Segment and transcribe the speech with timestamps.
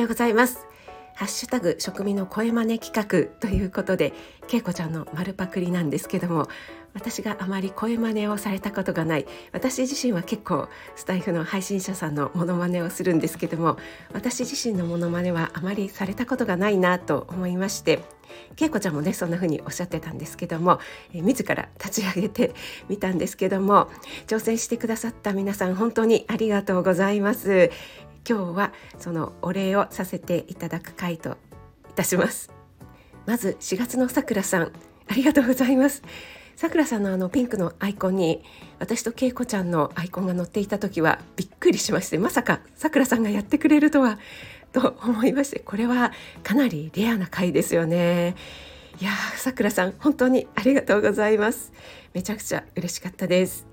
[0.00, 0.66] ようございます。
[1.14, 4.12] ハッシュタグ食味の声真似企画ということで、
[4.46, 6.46] けいこちゃんの丸パクリなんですけども、
[6.94, 13.76] 私があまり声真似をされたことがない、私自身は結構スタイフの配信者さんのモノマネをするんですけども、
[14.12, 17.98] 私自身のモノマネはあまりされたことがないなと思いまして、
[18.56, 20.78] けいこちゃんもねそんな風におっしゃってたんですけども、
[21.12, 22.54] え自ら立ち上げて
[22.88, 23.88] みたんですけども
[24.26, 27.70] 挑戦してくださった皆さん本当にありがとうございます。
[28.28, 31.36] 今日はそのお礼をさせていただく回と
[31.90, 32.50] いたします。
[33.26, 34.72] まず4月のさくらさん
[35.08, 36.02] ありがとうございます。
[36.58, 38.42] さくらさんのあのピンクのアイコンに
[38.80, 44.18] 私とけいこちゃんのアイコンが載っていた時はびっくりしましてまさかさくらさんがやってくれるとは
[44.72, 46.12] と思いましてこれは
[46.42, 48.34] かなりレアな回ですよね。
[49.00, 51.72] いやさくらさん本当にありがとうございます。
[52.12, 53.67] めちゃくちゃ嬉しかったです。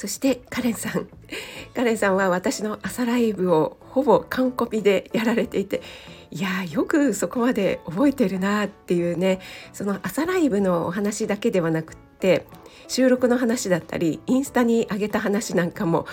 [0.00, 1.08] そしてカレンさん。
[1.76, 5.82] カレンさんは私の朝ライブをほぼ完コピでやられていて
[6.30, 9.40] いやよくそこまで覚えてるなっていうね
[9.74, 12.46] その朝ライブのお話だけではなくって
[12.88, 16.06] 収録の話だったりインスタに上げた話なんかも、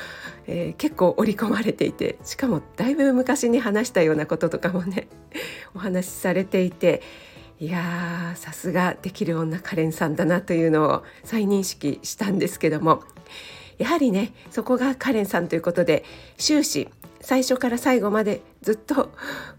[0.48, 5.08] えー、結構織り込まれていてしかもだいぶ昔に話したようなこととかもね
[5.74, 7.02] お話しされていて
[7.62, 13.02] いやさすができる女カレンさんだなというのを再認識したんですけども。
[13.78, 16.04] やはりねそこがカレンさんということで
[16.38, 16.90] 終始
[17.22, 19.12] 最初から最後までずっと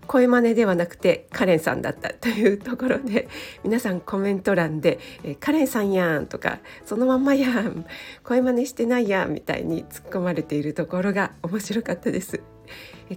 [0.06, 3.28] 声真似ではなくてカレンさんだった というところで
[3.64, 4.98] 皆さんコメント欄で
[5.40, 7.84] 「カレンさんやん」とか「そのまんまやん」
[8.24, 12.40] 「声真似してないやん」みたいに突っ込まれているところが面白かったです。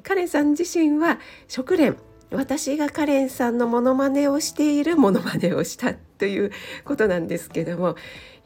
[0.04, 1.98] カレンさん自身は食連
[2.32, 6.52] 私がカレンさんのモノマネをしているモノマネをしたという
[6.86, 7.96] ことなんですけども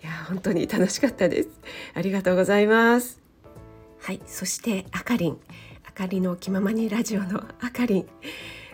[0.03, 1.49] いや本当に楽しかったです。
[1.93, 3.21] ありがとうございます。
[4.01, 5.37] はいそしてあかりん。
[5.87, 8.05] あかりの気ままにラジオのあかりん。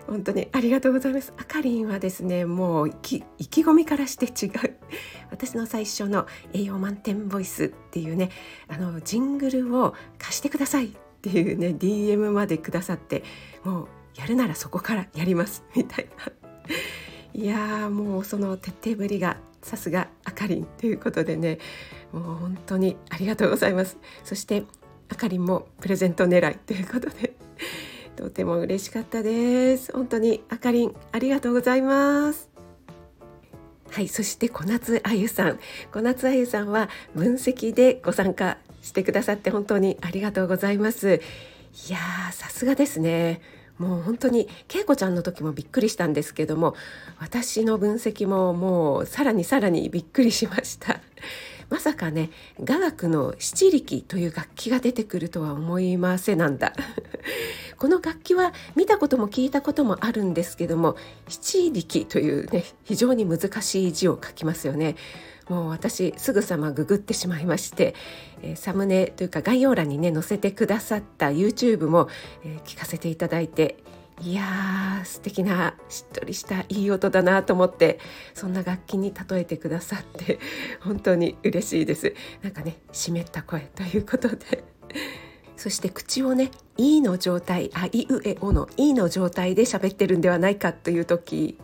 [0.07, 1.33] 本当にありがとうございます。
[1.37, 2.91] あかりんはですねもう意
[3.47, 4.77] 気込みからして違う。
[5.29, 8.29] 私の最初の栄養満点ボイスっていうね
[8.67, 10.89] あのジングルを貸してくださいっ
[11.21, 13.23] ていうね DM までくださって
[13.63, 16.31] もうやるならそこからやりますみたいな。
[17.33, 21.59] いやもうその徹底ぶりがさすがあかりんということでね
[22.11, 23.97] もう本当にありがとうございます。
[24.23, 24.63] そして
[25.09, 27.33] あかりんもプレゼント狙いということで
[28.15, 29.91] とても嬉しかったです。
[29.93, 32.49] 本当にあかりんありがとうございます。
[33.89, 35.59] はいそして小夏あゆさん。
[35.91, 41.21] 小夏あゆさんは分析でご参加してくださって本当にありがとうございます。
[41.89, 41.99] いや
[42.31, 43.41] さすがですね。
[43.81, 46.75] もう本当に恵子ちゃんの時もびっくりしたんですけども
[47.19, 51.01] 私の分析ももうさらにさらにびっくりしました。
[51.69, 52.29] まさかね
[52.61, 56.73] 雅楽の七力という楽器が出てくるとは思いませなんだ。
[57.79, 60.95] この楽器は見たことも聞いたこともあるんですけども
[61.27, 64.95] 七力というね非常に難しい字を書きますよね。
[65.51, 67.93] もう私すぐさまググってしまいまして、
[68.41, 72.07] え、サムネというか概要欄にね載せてくださった YouTube も、
[72.45, 73.75] え、聞かせていただいて
[74.21, 77.99] いやー素敵なしっとりしたいい音だなと思って
[78.33, 80.39] そんな楽器に例えてくださって
[80.79, 82.13] 本当に嬉しいです。
[82.41, 84.63] なんかね湿った声ということで。
[85.57, 91.59] そして口をね「い」の状態「あいうえお」の「いい」の状態で喋ってるんではないかという時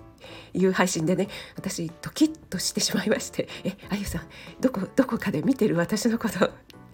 [0.53, 4.21] いう配信でね私ドキッとしてしまいまして「えあゆさん
[4.59, 6.51] どこどこかで見てる私のこと」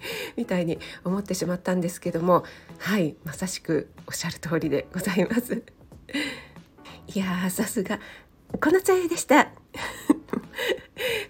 [0.37, 2.43] みたいに思ってしまったんですけども
[2.79, 5.63] はいまさしくおっしゃる通りでございます。
[7.13, 7.99] いやさすが
[8.61, 9.45] この茶屋でした。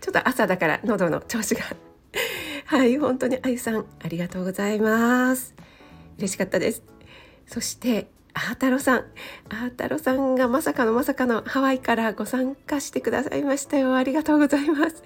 [0.01, 1.61] ちょっと朝だから喉の調子が。
[2.65, 5.55] はい本当にあゆさんありがとうございます。
[6.17, 6.83] 嬉しかったです。
[7.47, 13.95] そしてあー太郎さんあー太郎さんがまさかのまさかのハワイからご参加してくださいましたよ。
[13.95, 15.03] ありがとうございます。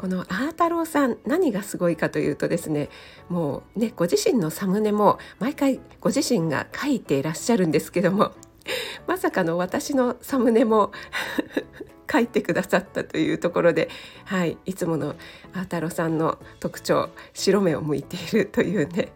[0.00, 2.88] このあー太郎さん何がすごいかというとですね
[3.28, 8.32] もうねご自身のサムネも毎回ご自身が書いていらっしゃるんですけども
[9.06, 10.92] まさかの私のサムネも
[12.10, 13.90] 書いてくださったというところで、
[14.24, 15.16] はい、いつもの
[15.52, 19.12] あー太郎さんの特徴白目を向いているというね。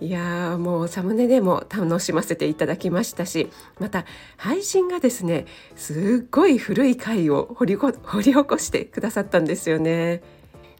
[0.00, 4.04] いやもうサムネでも楽しませていただきましたしまた
[4.36, 5.46] 配信がですね
[5.76, 10.22] すっごい古い回を掘り掘り起こしてくださったんですよね。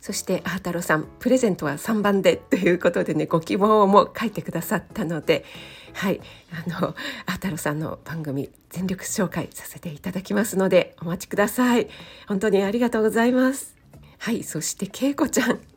[0.01, 5.47] そしてあー太郎さんプレゼントは3番でということでねご希望も書いてくださったので
[5.95, 6.21] はい
[6.53, 11.89] あのあー太郎さんの番組全力紹介させていただきますのでお待ちください。
[12.29, 13.77] 本当にありがとうございます。
[14.19, 15.74] はいそしてけいこちゃん。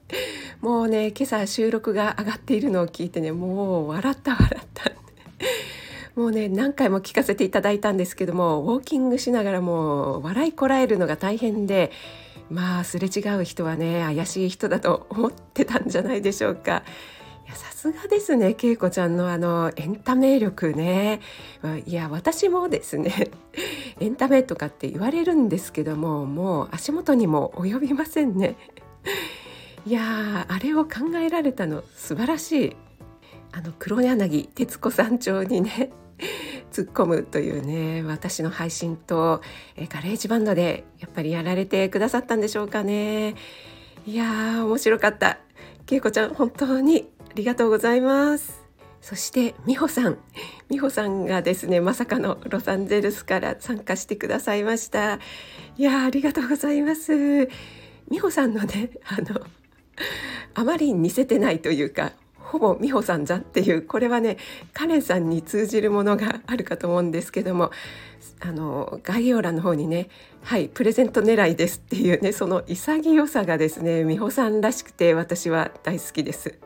[0.62, 4.92] もうね今朝収録が上がっているのを聞いてねもう笑った笑った。
[6.16, 11.92] もうね何回も聞かせていただいたんですけどもウォーキングしながらもう笑いこらえるのが大変で
[12.50, 16.84] まあすれ違う人はね怪しい人だと思ってたんじゃないでしょうか。
[17.54, 21.22] さすがですね恵子ちゃんのあのエンタメ力ね。
[21.86, 23.30] いや私もですね
[24.02, 28.56] エンタメとかって言われるんですけどももう足元にも及びませんね。
[29.86, 32.76] いやあれを考えられたの素晴らしい。
[33.52, 35.92] あの黒柳徹子山頂にね
[36.72, 39.42] 突っ込むというね私の配信と、
[39.76, 43.36] えガレージバンドでやっぱりやられてくださったんでしょうかね。
[44.06, 45.40] いや面白かった。
[45.90, 48.62] 恵子ちゃん本当にありがとうございます。
[49.02, 50.18] そして美穂さん。
[50.70, 55.20] 美穂さんがですねまさかのロサンゼルスから参加してくださいました。
[55.78, 57.48] いやありがとうございます。
[58.10, 59.42] 美穂さんのねあの
[60.54, 64.38] あまり似せてないというかほぼ美穂さんじゃっていうこれはね
[64.74, 67.72] カレンさんに通じるものがあるかと思うんですけども
[68.40, 70.10] あの概要欄の方にね
[70.44, 76.58] 「はいプレゼント狙いです」っていうねその潔さがですね美穂さんらしくて私は大好きです。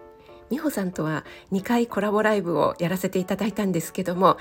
[0.50, 1.24] 美穂さんとは
[1.54, 4.38] 2回コラボライブをやらせていただいたんですけども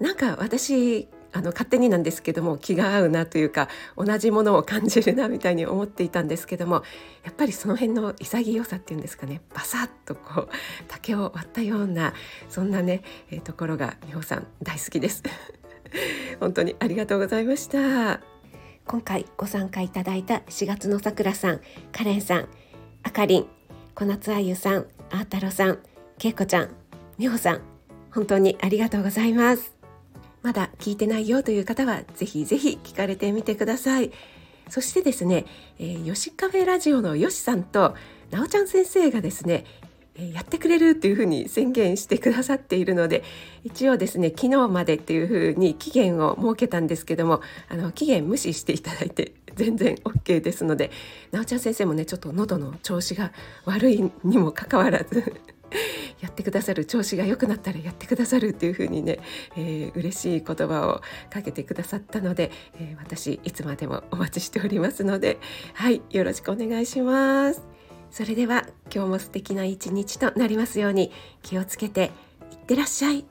[0.00, 6.84] なんか私あの勝手になんですけども気が合うなというか同じものを感じるなみたいに思っていたんですけども
[7.24, 10.48] やっぱりその辺の潔さっていうんですかねバサッとこう
[10.86, 12.14] 竹を割ったような
[12.48, 15.22] そんなね、えー、ところが美穂さん大好きです。
[16.40, 18.20] 本当にありがとうございました。
[18.86, 21.60] 今回ご参加いただいた4月のさくらさん
[21.90, 22.48] カレンさん
[23.02, 23.46] あかりん
[23.94, 25.78] 小夏あゆさんあーたろさん
[26.18, 26.68] けいこちゃん
[27.18, 27.60] 美穂さん
[28.12, 29.73] 本当にありがとうございます。
[30.44, 34.12] まだ聞いてないよという方はぜひぜひ聞かれてみてください。
[34.68, 35.46] そしてですね、
[35.78, 37.94] えー、よしカフェラジオのよしさんと
[38.30, 39.64] なおちゃん先生がですね
[40.18, 43.24] やってくれるっていうふうに宣言してくださっているので
[43.64, 50.90] 一応ですね昨日までっていうふうに期限を設けたんですけどもあの期限無視していただいて全然 OK ですので
[51.32, 53.32] なおちゃん先生もねちょっと喉の調子が
[53.64, 55.34] 悪いにもかかわらず
[56.20, 59.18] やってくださる調子が良くなったらやってくださるっていう風にね、
[59.56, 65.38] えー、嬉しい言葉をかけてくださったので、えー、私いつまでもお待ちしておりますので
[65.74, 67.62] はいよろしくお願いします。
[68.10, 71.10] それでは今日も素敵な一日となりますように
[71.42, 72.12] 気をつけて
[72.52, 73.24] いってらっしゃい。